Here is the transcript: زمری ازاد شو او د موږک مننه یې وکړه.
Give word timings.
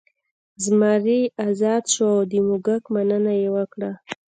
زمری 0.63 1.21
ازاد 1.47 1.83
شو 1.93 2.05
او 2.15 2.19
د 2.31 2.33
موږک 2.47 2.83
مننه 2.95 3.33
یې 3.41 3.49
وکړه. 3.55 3.91